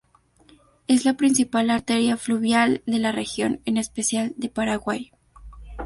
[0.87, 5.11] Es la principal arteria fluvial de la región, en especial, de Paraguay.